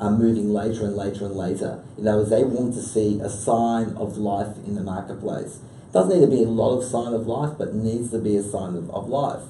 are 0.00 0.10
moving 0.10 0.52
later 0.52 0.84
and 0.84 0.96
later 0.96 1.24
and 1.24 1.34
later. 1.34 1.82
In 1.96 2.06
other 2.06 2.18
words, 2.18 2.30
they 2.30 2.44
want 2.44 2.74
to 2.74 2.82
see 2.82 3.18
a 3.20 3.30
sign 3.30 3.96
of 3.96 4.18
life 4.18 4.56
in 4.66 4.74
the 4.74 4.82
marketplace. 4.82 5.60
It 5.88 5.92
doesn't 5.92 6.20
need 6.20 6.26
to 6.26 6.30
be 6.30 6.42
a 6.42 6.48
lot 6.48 6.76
of 6.76 6.84
sign 6.84 7.14
of 7.14 7.26
life, 7.26 7.54
but 7.58 7.74
needs 7.74 8.10
to 8.10 8.18
be 8.18 8.36
a 8.36 8.42
sign 8.42 8.76
of, 8.76 8.90
of 8.90 9.08
life. 9.08 9.42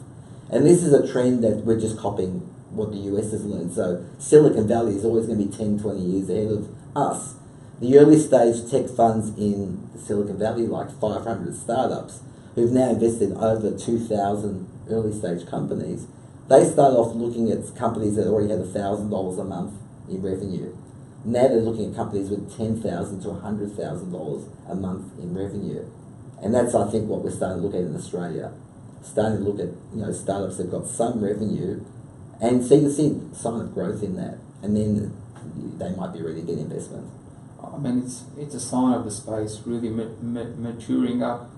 And 0.50 0.64
this 0.64 0.84
is 0.84 0.92
a 0.92 1.10
trend 1.10 1.42
that 1.42 1.64
we're 1.64 1.80
just 1.80 1.98
copying 1.98 2.48
what 2.70 2.90
the 2.90 2.98
US 2.98 3.32
has 3.32 3.44
learned. 3.44 3.74
So 3.74 4.04
Silicon 4.18 4.68
Valley 4.68 4.94
is 4.94 5.04
always 5.04 5.26
going 5.26 5.38
to 5.38 5.44
be 5.46 5.56
10, 5.56 5.80
20 5.80 6.00
years 6.00 6.30
ahead 6.30 6.52
of 6.52 6.68
us. 6.94 7.34
The 7.80 7.98
early 7.98 8.18
stage 8.18 8.70
tech 8.70 8.88
funds 8.88 9.36
in 9.36 9.90
Silicon 9.98 10.38
Valley, 10.38 10.66
like 10.66 10.88
500 11.00 11.56
startups, 11.56 12.20
who've 12.54 12.72
now 12.72 12.90
invested 12.90 13.30
in 13.30 13.36
over 13.36 13.76
2,000 13.76 14.68
early 14.88 15.12
stage 15.12 15.46
companies, 15.48 16.06
they 16.48 16.64
start 16.64 16.94
off 16.94 17.14
looking 17.14 17.50
at 17.50 17.74
companies 17.74 18.14
that 18.16 18.28
already 18.28 18.48
had 18.48 18.60
$1,000 18.60 19.40
a 19.40 19.44
month 19.44 19.74
in 20.08 20.22
revenue. 20.22 20.76
Now 21.24 21.48
they're 21.48 21.60
looking 21.60 21.90
at 21.90 21.96
companies 21.96 22.30
with 22.30 22.56
ten 22.56 22.80
thousand 22.80 23.20
to 23.22 23.34
hundred 23.34 23.72
thousand 23.72 24.12
dollars 24.12 24.46
a 24.68 24.74
month 24.74 25.18
in 25.18 25.34
revenue, 25.34 25.84
and 26.40 26.54
that's 26.54 26.74
I 26.74 26.88
think 26.90 27.08
what 27.08 27.22
we're 27.22 27.32
starting 27.32 27.62
to 27.62 27.66
look 27.66 27.74
at 27.74 27.80
in 27.80 27.96
Australia. 27.96 28.52
Starting 29.02 29.38
to 29.38 29.44
look 29.44 29.58
at 29.60 29.74
you 29.94 30.04
know 30.04 30.12
startups 30.12 30.58
that've 30.58 30.70
got 30.70 30.86
some 30.86 31.22
revenue, 31.22 31.84
and 32.40 32.64
see 32.64 32.80
the 32.80 32.90
sign 32.90 33.60
of 33.60 33.74
growth 33.74 34.02
in 34.02 34.16
that, 34.16 34.38
and 34.62 34.76
then 34.76 35.16
they 35.78 35.90
might 35.96 36.12
be 36.12 36.22
ready 36.22 36.40
to 36.40 36.46
get 36.46 36.58
investment. 36.58 37.08
I 37.62 37.78
mean, 37.78 38.02
it's 38.04 38.24
it's 38.38 38.54
a 38.54 38.60
sign 38.60 38.94
of 38.94 39.04
the 39.04 39.10
space 39.10 39.60
really 39.66 39.88
ma- 39.88 40.14
ma- 40.20 40.54
maturing 40.56 41.22
up, 41.22 41.50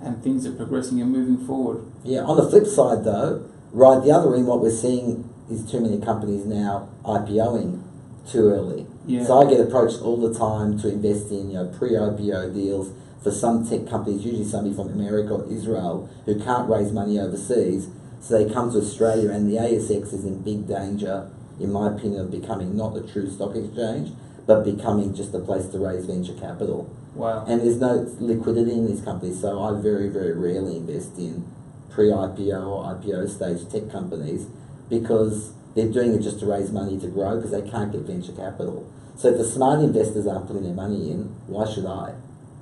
and 0.00 0.22
things 0.22 0.46
are 0.46 0.52
progressing 0.52 1.00
and 1.00 1.10
moving 1.10 1.44
forward. 1.44 1.84
Yeah. 2.04 2.20
On 2.20 2.36
the 2.36 2.48
flip 2.48 2.66
side, 2.66 3.04
though, 3.04 3.48
right, 3.72 4.02
the 4.02 4.12
other 4.12 4.34
end, 4.34 4.46
what 4.46 4.60
we're 4.60 4.70
seeing 4.70 5.28
is 5.50 5.68
too 5.68 5.80
many 5.80 6.00
companies 6.00 6.44
now 6.44 6.88
IPOing 7.04 7.82
too 8.30 8.50
early. 8.50 8.86
Yeah. 9.06 9.24
So 9.24 9.40
I 9.40 9.50
get 9.50 9.60
approached 9.60 10.00
all 10.02 10.16
the 10.16 10.38
time 10.38 10.78
to 10.80 10.88
invest 10.88 11.30
in 11.30 11.50
you 11.50 11.58
know 11.58 11.74
pre-IPO 11.78 12.54
deals 12.54 12.92
for 13.22 13.30
some 13.30 13.68
tech 13.68 13.88
companies, 13.88 14.24
usually 14.24 14.44
somebody 14.44 14.74
from 14.74 14.88
America 14.88 15.34
or 15.34 15.52
Israel 15.52 16.08
who 16.24 16.40
can't 16.42 16.68
raise 16.68 16.92
money 16.92 17.18
overseas. 17.18 17.88
So 18.20 18.42
they 18.42 18.52
come 18.52 18.70
to 18.72 18.78
Australia, 18.78 19.30
and 19.30 19.50
the 19.50 19.56
ASX 19.56 20.12
is 20.12 20.24
in 20.24 20.42
big 20.42 20.66
danger 20.66 21.30
in 21.60 21.72
my 21.72 21.88
opinion, 21.88 22.20
of 22.20 22.30
becoming 22.30 22.76
not 22.76 22.96
a 22.96 23.00
true 23.00 23.30
stock 23.30 23.54
exchange, 23.56 24.12
but 24.46 24.64
becoming 24.64 25.14
just 25.14 25.34
a 25.34 25.38
place 25.38 25.66
to 25.66 25.78
raise 25.78 26.06
venture 26.06 26.34
capital. 26.34 26.94
Wow. 27.14 27.44
And 27.46 27.60
there's 27.60 27.78
no 27.78 28.08
liquidity 28.20 28.72
in 28.72 28.86
these 28.86 29.00
companies, 29.00 29.40
so 29.40 29.60
I 29.60 29.80
very, 29.80 30.08
very 30.08 30.32
rarely 30.32 30.76
invest 30.76 31.18
in 31.18 31.46
pre-IPO 31.90 32.66
or 32.66 32.84
IPO 32.94 33.28
stage 33.28 33.70
tech 33.70 33.90
companies 33.90 34.46
because 34.88 35.52
they're 35.78 35.92
doing 35.92 36.12
it 36.12 36.22
just 36.22 36.40
to 36.40 36.46
raise 36.46 36.72
money 36.72 36.98
to 36.98 37.06
grow 37.06 37.36
because 37.36 37.52
they 37.52 37.62
can't 37.62 37.92
get 37.92 38.00
venture 38.00 38.32
capital. 38.32 38.90
So 39.16 39.28
if 39.28 39.38
the 39.38 39.44
smart 39.44 39.78
investors 39.80 40.26
aren't 40.26 40.48
putting 40.48 40.64
their 40.64 40.74
money 40.74 41.12
in, 41.12 41.34
why 41.46 41.72
should 41.72 41.86
I? 41.86 42.14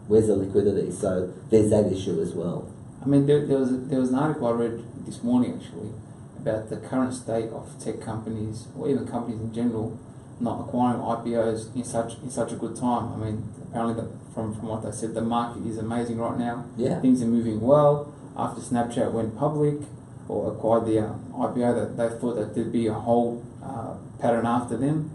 Where's 0.07 0.27
the 0.27 0.37
liquidity? 0.37 0.91
So 0.93 1.33
there's 1.51 1.71
that 1.71 1.91
issue 1.91 2.21
as 2.21 2.35
well. 2.35 2.71
I 3.03 3.07
mean, 3.07 3.27
there, 3.27 3.47
there 3.47 3.59
was 3.59 3.89
there 3.89 4.01
was 4.01 4.11
an 4.11 4.17
article 4.19 4.49
I 4.49 4.51
read 4.51 4.85
this 5.07 5.23
morning 5.23 5.59
actually 5.59 5.91
about 6.39 6.69
the 6.69 6.77
current 6.77 7.15
state 7.15 7.49
of 7.51 7.73
tech 7.83 8.01
companies 8.03 8.69
or 8.79 8.89
even 8.89 9.09
companies 9.09 9.41
in 9.41 9.53
general 9.55 9.99
not 10.39 10.61
acquiring 10.61 11.01
IPOs 11.01 11.75
in 11.75 11.85
such 11.85 12.19
in 12.23 12.31
such 12.31 12.53
a 12.53 12.57
good 12.57 12.77
time. 12.77 13.15
I 13.15 13.17
mean, 13.17 13.49
apparently 13.63 13.95
the, 13.95 14.11
from 14.35 14.55
from 14.55 14.69
what 14.69 14.83
they 14.83 14.93
said, 14.93 15.15
the 15.15 15.23
market 15.23 15.67
is 15.67 15.79
amazing 15.79 16.19
right 16.19 16.39
now. 16.39 16.67
Yeah. 16.77 17.01
Things 17.01 17.23
are 17.23 17.27
moving 17.27 17.63
well. 17.63 18.13
After 18.37 18.61
Snapchat 18.61 19.13
went 19.13 19.39
public 19.39 19.79
or 20.29 20.53
acquired 20.53 20.87
the 20.87 20.99
uh, 21.01 21.13
IPO, 21.35 21.75
that 21.75 21.97
they 21.97 22.19
thought 22.19 22.35
that 22.35 22.55
there'd 22.55 22.73
be 22.73 22.87
a 22.87 22.95
whole 22.95 23.45
uh, 23.63 23.95
pattern 24.21 24.47
after 24.47 24.77
them, 24.77 25.11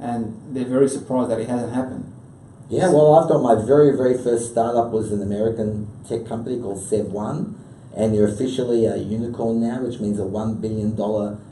and 0.00 0.40
they're 0.54 0.64
very 0.64 0.88
surprised 0.88 1.30
that 1.30 1.40
it 1.40 1.48
hasn't 1.48 1.72
happened. 1.72 2.12
Yeah, 2.68 2.88
well, 2.90 3.14
I've 3.14 3.28
got 3.28 3.42
my 3.42 3.54
very, 3.54 3.96
very 3.96 4.16
first 4.16 4.50
startup 4.52 4.92
was 4.92 5.12
an 5.12 5.20
American 5.20 5.88
tech 6.08 6.26
company 6.26 6.58
called 6.58 6.78
Sev1, 6.78 7.54
and 7.94 8.14
they're 8.14 8.26
officially 8.26 8.86
a 8.86 8.96
unicorn 8.96 9.60
now, 9.60 9.82
which 9.82 10.00
means 10.00 10.18
a 10.18 10.22
$1 10.22 10.60
billion 10.60 10.96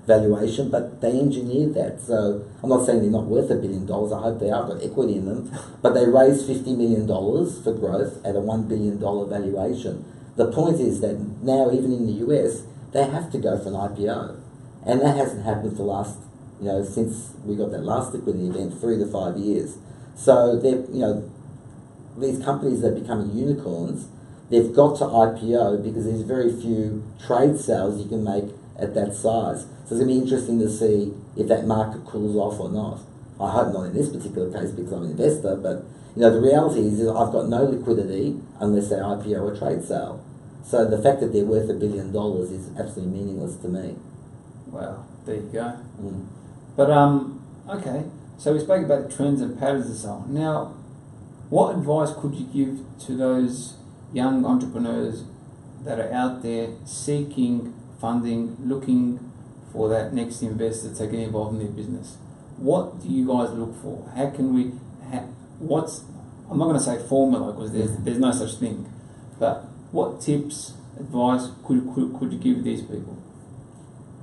valuation, 0.06 0.70
but 0.70 1.02
they 1.02 1.20
engineered 1.20 1.74
that. 1.74 2.00
So 2.00 2.46
I'm 2.62 2.70
not 2.70 2.86
saying 2.86 3.02
they're 3.02 3.10
not 3.10 3.26
worth 3.26 3.50
a 3.50 3.56
billion 3.56 3.84
dollars, 3.84 4.12
I 4.12 4.22
hope 4.22 4.40
they 4.40 4.50
are, 4.50 4.62
I've 4.62 4.68
got 4.70 4.82
equity 4.82 5.16
in 5.16 5.26
them, 5.26 5.52
but 5.82 5.92
they 5.92 6.06
raised 6.06 6.48
$50 6.48 6.76
million 6.76 7.06
for 7.06 7.74
growth 7.74 8.24
at 8.24 8.34
a 8.34 8.40
$1 8.40 8.68
billion 8.68 8.98
valuation. 8.98 10.04
The 10.36 10.50
point 10.50 10.80
is 10.80 11.02
that 11.02 11.18
now, 11.42 11.70
even 11.70 11.92
in 11.92 12.06
the 12.06 12.24
US, 12.24 12.62
they 12.92 13.04
have 13.04 13.30
to 13.32 13.38
go 13.38 13.58
for 13.58 13.68
an 13.68 13.74
IPO, 13.74 14.40
and 14.86 15.00
that 15.00 15.16
hasn't 15.16 15.44
happened 15.44 15.72
for 15.72 15.78
the 15.78 15.82
last, 15.84 16.18
you 16.60 16.66
know, 16.66 16.84
since 16.84 17.32
we 17.44 17.56
got 17.56 17.70
that 17.70 17.82
last 17.82 18.12
liquidity 18.12 18.48
event, 18.48 18.80
three 18.80 18.98
to 18.98 19.06
five 19.06 19.36
years. 19.36 19.78
So 20.16 20.58
they're, 20.58 20.84
you 20.90 21.00
know, 21.00 21.30
these 22.18 22.42
companies 22.44 22.82
that 22.82 22.92
are 22.92 23.00
becoming 23.00 23.36
unicorns, 23.36 24.08
they've 24.50 24.74
got 24.74 24.98
to 24.98 25.04
IPO 25.04 25.82
because 25.82 26.04
there's 26.04 26.22
very 26.22 26.50
few 26.50 27.04
trade 27.24 27.58
sales 27.58 28.02
you 28.02 28.08
can 28.08 28.24
make 28.24 28.52
at 28.78 28.94
that 28.94 29.14
size. 29.14 29.62
So 29.86 29.96
it's 29.96 30.04
going 30.04 30.08
to 30.08 30.14
be 30.14 30.18
interesting 30.18 30.58
to 30.60 30.70
see 30.70 31.14
if 31.36 31.48
that 31.48 31.66
market 31.66 32.04
cools 32.04 32.36
off 32.36 32.60
or 32.60 32.70
not. 32.70 33.00
I 33.40 33.50
hope 33.50 33.72
not 33.72 33.84
in 33.84 33.94
this 33.94 34.10
particular 34.10 34.52
case 34.52 34.70
because 34.70 34.92
I'm 34.92 35.04
an 35.04 35.10
investor, 35.12 35.56
but 35.56 35.84
you 36.14 36.22
know 36.22 36.30
the 36.30 36.40
reality 36.40 36.80
is, 36.80 37.00
is 37.00 37.08
I've 37.08 37.32
got 37.32 37.48
no 37.48 37.64
liquidity 37.64 38.38
unless 38.58 38.90
they 38.90 38.96
IPO 38.96 39.56
a 39.56 39.58
trade 39.58 39.84
sale. 39.84 40.22
So 40.64 40.88
the 40.88 41.00
fact 41.02 41.20
that 41.20 41.32
they're 41.32 41.44
worth 41.44 41.68
a 41.68 41.74
billion 41.74 42.12
dollars 42.12 42.50
is 42.50 42.68
absolutely 42.78 43.18
meaningless 43.18 43.56
to 43.56 43.68
me. 43.68 43.96
Well, 44.66 45.06
there 45.26 45.36
you 45.36 45.50
go. 45.52 45.78
Mm. 46.00 46.26
But 46.76 46.90
um, 46.90 47.44
okay. 47.68 48.04
So 48.38 48.52
we 48.52 48.60
spoke 48.60 48.84
about 48.84 49.08
the 49.08 49.14
trends 49.14 49.40
and 49.40 49.58
patterns 49.58 49.86
and 49.86 49.96
so 49.96 50.08
on. 50.10 50.34
Now, 50.34 50.74
what 51.50 51.76
advice 51.76 52.10
could 52.16 52.34
you 52.34 52.46
give 52.46 52.84
to 53.06 53.16
those 53.16 53.76
young 54.12 54.44
entrepreneurs 54.46 55.24
that 55.84 55.98
are 55.98 56.12
out 56.12 56.42
there 56.42 56.68
seeking 56.84 57.74
funding, 58.00 58.56
looking 58.60 59.18
for 59.72 59.88
that 59.88 60.14
next 60.14 60.42
investor 60.42 60.94
to 60.94 61.06
get 61.06 61.20
involved 61.20 61.60
in 61.60 61.66
their 61.66 61.72
business? 61.72 62.16
What 62.56 63.02
do 63.02 63.08
you 63.08 63.26
guys 63.26 63.50
look 63.50 63.74
for? 63.82 64.10
How 64.14 64.30
can 64.30 64.54
we? 64.54 64.72
Ha, 65.10 65.24
what's 65.58 66.04
I'm 66.50 66.58
not 66.58 66.64
going 66.64 66.78
to 66.78 66.84
say 66.84 66.98
formula 67.08 67.52
because 67.52 67.72
there's 67.72 67.96
there's 67.98 68.18
no 68.18 68.32
such 68.32 68.54
thing, 68.56 68.90
what 69.92 70.20
tips, 70.20 70.74
advice 70.98 71.48
could 71.64 71.88
could, 71.94 72.14
could 72.18 72.32
you 72.32 72.38
give 72.38 72.64
these 72.64 72.82
people? 72.82 73.16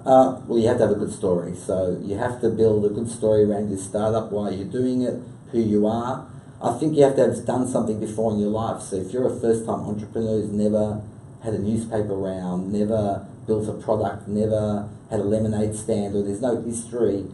Uh, 0.05 0.39
well, 0.47 0.57
you 0.57 0.67
have 0.67 0.77
to 0.77 0.87
have 0.87 0.95
a 0.95 0.99
good 0.99 1.11
story. 1.11 1.53
So 1.55 1.99
you 2.01 2.17
have 2.17 2.39
to 2.41 2.49
build 2.49 2.85
a 2.85 2.89
good 2.89 3.09
story 3.09 3.43
around 3.43 3.69
your 3.69 3.79
startup, 3.79 4.31
why 4.31 4.51
you're 4.51 4.65
doing 4.65 5.01
it, 5.01 5.21
who 5.51 5.59
you 5.59 5.85
are. 5.85 6.25
I 6.61 6.77
think 6.77 6.95
you 6.95 7.03
have 7.03 7.15
to 7.17 7.27
have 7.27 7.45
done 7.45 7.67
something 7.67 7.99
before 7.99 8.31
in 8.31 8.39
your 8.39 8.49
life. 8.49 8.81
So 8.81 8.95
if 8.95 9.11
you're 9.11 9.27
a 9.27 9.39
first-time 9.39 9.81
entrepreneur 9.81 10.41
who's 10.41 10.51
never 10.51 11.01
had 11.43 11.53
a 11.53 11.59
newspaper 11.59 12.15
round, 12.15 12.71
never 12.71 13.27
built 13.45 13.67
a 13.67 13.73
product, 13.73 14.27
never 14.27 14.89
had 15.09 15.19
a 15.19 15.23
lemonade 15.23 15.75
stand, 15.75 16.15
or 16.15 16.23
there's 16.23 16.41
no 16.41 16.61
history 16.61 17.25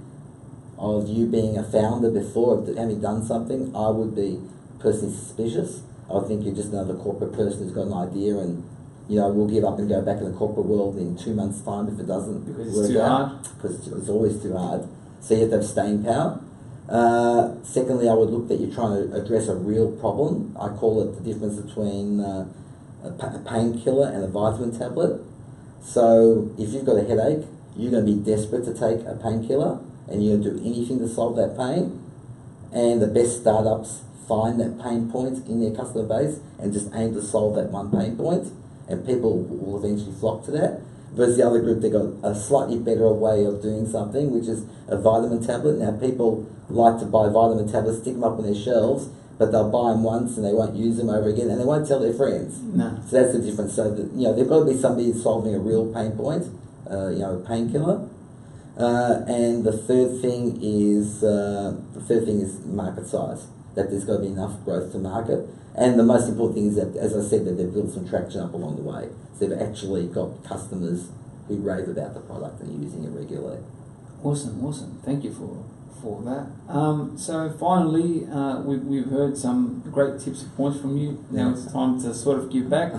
of 0.78 1.08
you 1.08 1.26
being 1.26 1.58
a 1.58 1.64
founder 1.64 2.10
before, 2.10 2.60
of 2.60 2.76
having 2.76 3.00
done 3.00 3.24
something, 3.26 3.74
I 3.76 3.90
would 3.90 4.16
be 4.16 4.42
personally 4.80 5.16
suspicious. 5.16 5.82
I 6.12 6.20
think 6.28 6.46
you're 6.46 6.56
just 6.56 6.70
another 6.70 6.96
corporate 6.96 7.34
person 7.34 7.64
who's 7.64 7.72
got 7.72 7.88
an 7.88 7.94
idea 7.94 8.38
and 8.38 8.64
you 9.10 9.20
know, 9.20 9.28
we'll 9.30 9.48
give 9.48 9.66
up 9.66 9.78
and 9.80 9.90
go 9.90 10.02
back 10.02 10.18
in 10.20 10.32
the 10.32 10.38
corporate 10.38 10.66
world 10.66 10.98
in 10.98 11.18
two 11.18 11.34
months' 11.34 11.60
time 11.62 11.88
if 11.90 12.00
it 12.00 12.08
doesn't 12.08 12.46
Because 12.46 12.68
it's 12.68 12.78
work 12.78 12.88
too 12.90 13.02
out. 13.02 13.28
hard. 13.30 13.44
Because 13.58 13.76
it's, 13.80 13.88
it's 13.88 14.10
always 14.10 14.42
too 14.42 14.56
hard. 14.56 14.88
So 15.20 15.34
you 15.34 15.42
have 15.42 15.50
to 15.50 15.56
have 15.58 15.66
staying 15.66 16.04
power. 16.06 16.40
Uh, 16.88 17.56
secondly, 17.64 18.08
I 18.08 18.14
would 18.14 18.30
look 18.30 18.48
that 18.48 18.60
you're 18.62 18.74
trying 18.74 19.10
to 19.10 19.16
address 19.16 19.48
a 19.50 19.56
real 19.56 19.92
problem. 19.92 20.56
I 20.60 20.70
call 20.70 21.02
it 21.02 21.22
the 21.22 21.34
difference 21.34 21.60
between 21.60 22.22
uh, 22.22 22.48
a, 23.04 23.12
pa- 23.12 23.36
a 23.36 23.40
painkiller 23.40 24.08
and 24.10 24.24
a 24.24 24.28
vitamin 24.28 24.78
tablet. 24.78 25.20
So 25.82 26.52
if 26.58 26.70
you've 26.70 26.86
got 26.86 26.96
a 26.98 27.04
headache, 27.04 27.46
you're 27.76 27.92
going 27.92 28.06
to 28.06 28.12
be 28.14 28.20
desperate 28.24 28.64
to 28.66 28.74
take 28.74 29.06
a 29.06 29.16
painkiller, 29.22 29.80
and 30.08 30.24
you're 30.24 30.38
going 30.38 30.56
to 30.56 30.60
do 30.62 30.66
anything 30.66 31.00
to 31.00 31.08
solve 31.10 31.36
that 31.36 31.58
pain. 31.58 32.00
And 32.72 33.02
the 33.02 33.08
best 33.08 33.42
startups 33.42 34.02
find 34.28 34.60
that 34.60 34.82
pain 34.82 35.10
point 35.12 35.46
in 35.48 35.62
their 35.62 35.76
customer 35.76 36.08
base 36.08 36.40
and 36.60 36.74
just 36.74 36.90
aim 36.94 37.14
to 37.14 37.22
solve 37.22 37.56
that 37.56 37.70
one 37.70 37.92
pain 37.92 38.16
point, 38.16 38.52
and 38.88 39.06
people 39.06 39.44
will 39.44 39.84
eventually 39.84 40.14
flock 40.20 40.46
to 40.46 40.52
that. 40.52 40.82
Versus 41.14 41.38
the 41.38 41.46
other 41.46 41.60
group, 41.60 41.82
they 41.82 41.92
got 41.92 42.10
a 42.24 42.34
slightly 42.34 42.80
better 42.80 43.08
way 43.14 43.46
of 43.46 43.62
doing 43.62 43.88
something, 43.88 44.32
which 44.32 44.48
is 44.48 44.66
a 44.88 44.98
vitamin 44.98 45.46
tablet. 45.46 45.78
Now, 45.78 45.92
people 45.92 46.50
like 46.70 47.00
to 47.00 47.06
buy 47.06 47.30
vitamin 47.30 47.72
tablets, 47.72 48.02
stick 48.02 48.16
them 48.16 48.24
up 48.24 48.40
on 48.40 48.46
their 48.46 48.56
shelves, 48.56 49.10
but 49.38 49.52
they'll 49.52 49.70
buy 49.70 49.92
them 49.92 50.02
once 50.02 50.38
and 50.38 50.46
they 50.46 50.54
won't 50.54 50.76
use 50.76 50.98
them 50.98 51.10
over 51.10 51.30
again, 51.30 51.50
and 51.52 51.62
they 51.62 51.66
won't 51.66 51.88
tell 51.88 52.00
their 52.00 52.14
friends. 52.14 52.60
No. 52.62 53.00
So 53.08 53.22
that's 53.22 53.34
the 53.38 53.44
difference. 53.44 53.76
So 53.76 53.94
that, 53.94 54.12
you 54.14 54.24
know, 54.24 54.34
they've 54.34 54.48
got 54.48 54.60
to 54.60 54.66
be 54.66 54.78
somebody 54.78 55.14
solving 55.14 55.54
a 55.54 55.60
real 55.60 55.94
pain 55.94 56.14
point, 56.14 56.48
uh, 56.90 57.10
you 57.10 57.20
know, 57.20 57.38
a 57.38 57.48
painkiller. 57.48 58.10
Uh, 58.76 59.22
and 59.28 59.64
the 59.64 59.72
third 59.72 60.20
thing 60.20 60.58
is 60.60 61.24
uh, 61.24 61.78
the 61.94 62.02
third 62.02 62.26
thing 62.26 62.42
is 62.42 62.60
market 62.66 63.06
size. 63.06 63.46
That 63.76 63.90
there's 63.90 64.06
got 64.06 64.18
to 64.18 64.20
be 64.20 64.28
enough 64.28 64.64
growth 64.64 64.92
to 64.92 65.00
market. 65.00 65.48
And 65.76 66.00
the 66.00 66.04
most 66.04 66.28
important 66.30 66.56
thing 66.56 66.68
is 66.68 66.76
that, 66.76 66.96
as 66.96 67.16
I 67.16 67.28
said, 67.28 67.46
that 67.46 67.54
they've 67.54 67.74
built 67.74 67.92
some 67.92 68.08
traction 68.08 68.42
up 68.42 68.54
along 68.54 68.76
the 68.76 68.84
way. 68.84 69.10
So 69.38 69.48
they've 69.48 69.60
actually 69.60 70.08
got 70.08 70.44
customers 70.44 71.10
who 71.48 71.58
rave 71.58 71.88
about 71.88 72.14
the 72.14 72.20
product 72.20 72.62
and 72.62 72.70
are 72.70 72.84
using 72.84 73.04
it 73.04 73.10
regularly. 73.10 73.60
Awesome, 74.24 74.64
awesome. 74.64 75.00
Thank 75.04 75.24
you 75.24 75.34
for 75.34 75.66
for 76.04 76.22
that. 76.24 76.72
Um, 76.72 77.18
so 77.18 77.50
finally, 77.58 78.28
uh, 78.28 78.60
we, 78.60 78.78
we've 78.78 79.10
heard 79.10 79.38
some 79.38 79.82
great 79.90 80.20
tips 80.20 80.44
and 80.44 80.56
points 80.56 80.80
from 80.82 80.98
you. 80.98 81.24
Now 81.32 81.52
it's 81.52 81.72
time 81.72 82.00
to 82.02 82.14
sort 82.14 82.40
of 82.40 82.52
give 82.52 82.70
back. 82.70 82.92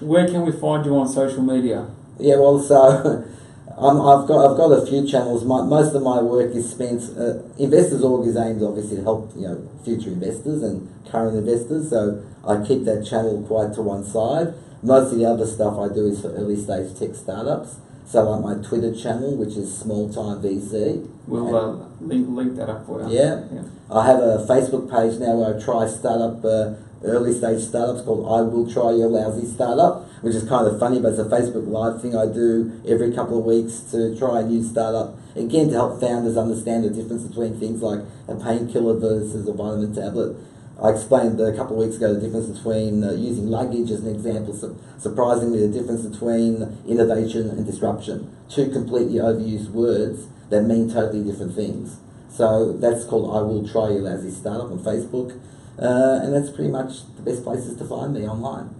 Where 0.00 0.26
can 0.26 0.44
we 0.44 0.52
find 0.52 0.84
you 0.84 0.96
on 0.96 1.08
social 1.08 1.42
media? 1.42 1.88
Yeah, 2.18 2.36
well, 2.36 2.58
so 2.58 3.24
um, 3.80 4.00
I've 4.00 4.26
got 4.26 4.50
I've 4.50 4.56
got 4.56 4.72
a 4.72 4.86
few 4.86 5.06
channels. 5.06 5.44
My, 5.44 5.62
most 5.62 5.94
of 5.94 6.02
my 6.02 6.20
work 6.20 6.54
is 6.54 6.70
spent. 6.70 7.02
Uh, 7.16 7.42
Investors 7.58 8.02
Org 8.02 8.26
is 8.26 8.36
aimed 8.36 8.62
obviously 8.62 8.96
to 8.96 9.02
help 9.02 9.32
you 9.36 9.48
know 9.48 9.68
future 9.84 10.10
investors 10.10 10.62
and 10.62 10.88
current 11.10 11.36
investors. 11.36 11.90
So 11.90 12.24
I 12.46 12.64
keep 12.66 12.84
that 12.84 13.06
channel 13.06 13.42
quite 13.46 13.74
to 13.74 13.82
one 13.82 14.04
side. 14.04 14.54
Most 14.82 15.12
of 15.12 15.18
the 15.18 15.24
other 15.24 15.46
stuff 15.46 15.78
I 15.78 15.92
do 15.92 16.06
is 16.06 16.20
for 16.20 16.34
early 16.34 16.56
stage 16.56 16.98
tech 16.98 17.14
startups. 17.14 17.76
So 18.06 18.24
like 18.24 18.42
my 18.42 18.66
Twitter 18.66 18.94
channel, 18.94 19.36
which 19.36 19.56
is 19.56 19.76
Small 19.76 20.12
Time 20.12 20.40
VC. 20.42 21.06
We'll 21.26 21.54
uh, 21.54 21.86
link 22.00 22.26
link 22.28 22.56
that 22.56 22.70
up 22.70 22.86
for 22.86 23.02
you. 23.02 23.18
Yeah. 23.18 23.44
yeah. 23.52 23.62
I 23.90 24.06
have 24.06 24.20
a 24.20 24.46
Facebook 24.48 24.90
page 24.90 25.20
now 25.20 25.36
where 25.36 25.54
I 25.54 25.60
try 25.60 25.86
startup 25.86 26.42
uh, 26.42 26.74
early 27.04 27.36
stage 27.36 27.62
startups 27.62 28.02
called 28.02 28.24
I 28.26 28.42
Will 28.48 28.70
Try 28.70 28.92
Your 28.92 29.08
Lousy 29.08 29.46
Startup, 29.46 30.07
which 30.20 30.34
is 30.34 30.48
kind 30.48 30.66
of 30.66 30.78
funny, 30.78 31.00
but 31.00 31.10
it's 31.10 31.18
a 31.18 31.24
Facebook 31.24 31.68
Live 31.68 32.02
thing 32.02 32.16
I 32.16 32.26
do 32.26 32.80
every 32.86 33.12
couple 33.12 33.38
of 33.38 33.44
weeks 33.44 33.80
to 33.92 34.16
try 34.18 34.40
a 34.40 34.44
new 34.44 34.62
startup. 34.62 35.18
Again, 35.36 35.68
to 35.68 35.74
help 35.74 36.00
founders 36.00 36.36
understand 36.36 36.84
the 36.84 36.90
difference 36.90 37.22
between 37.22 37.58
things 37.58 37.82
like 37.82 38.00
a 38.26 38.34
painkiller 38.34 38.98
versus 38.98 39.46
a 39.46 39.52
vitamin 39.52 39.94
tablet. 39.94 40.36
I 40.82 40.90
explained 40.90 41.40
a 41.40 41.56
couple 41.56 41.80
of 41.80 41.86
weeks 41.86 41.96
ago 41.96 42.14
the 42.14 42.20
difference 42.20 42.56
between 42.56 43.02
uh, 43.02 43.12
using 43.12 43.48
luggage 43.48 43.90
as 43.90 44.04
an 44.04 44.14
example. 44.14 44.54
So 44.54 44.76
surprisingly, 44.98 45.66
the 45.66 45.72
difference 45.76 46.06
between 46.06 46.78
innovation 46.86 47.50
and 47.50 47.66
disruption. 47.66 48.34
Two 48.48 48.70
completely 48.70 49.18
overused 49.18 49.70
words 49.70 50.28
that 50.50 50.62
mean 50.62 50.88
totally 50.90 51.24
different 51.24 51.54
things. 51.54 51.96
So 52.30 52.72
that's 52.72 53.04
called 53.04 53.36
I 53.36 53.42
Will 53.42 53.68
Try 53.68 53.90
Your 53.90 54.02
Lousy 54.02 54.30
Startup 54.30 54.70
on 54.70 54.78
Facebook. 54.78 55.38
Uh, 55.80 56.20
and 56.22 56.34
that's 56.34 56.50
pretty 56.50 56.70
much 56.70 57.06
the 57.16 57.22
best 57.22 57.42
places 57.42 57.76
to 57.78 57.84
find 57.84 58.14
me 58.14 58.28
online. 58.28 58.74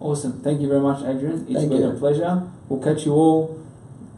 Awesome. 0.00 0.40
Thank 0.40 0.60
you 0.60 0.68
very 0.68 0.80
much, 0.80 1.02
Adrian. 1.04 1.44
It's 1.48 1.54
Thank 1.58 1.70
been 1.70 1.82
you. 1.82 1.90
a 1.90 1.94
pleasure. 1.94 2.42
We'll 2.68 2.82
catch 2.82 3.04
you 3.04 3.12
all 3.12 3.60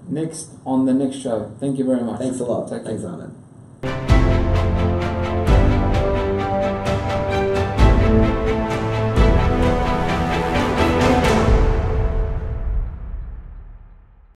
next 0.09 0.51
on 0.67 0.85
the 0.85 0.93
next 0.93 1.17
show. 1.17 1.51
Thank 1.59 1.79
you 1.79 1.85
very 1.85 2.03
much. 2.03 2.19
Thanks 2.21 2.41
a 2.41 2.45
lot. 2.45 2.69
Take 2.69 2.85
care. 2.85 2.93
Thanks, 2.93 3.05
Ahmed. 3.05 3.31